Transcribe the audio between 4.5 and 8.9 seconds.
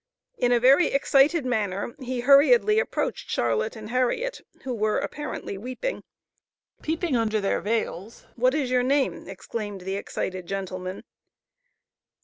who were apparently weeping. Peeping under their veils, "What is your